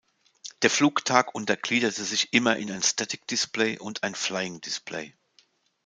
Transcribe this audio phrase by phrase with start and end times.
[0.63, 5.13] Der Flugtag untergliederte sich immer in ein "Static Display" und ein "Flying Display.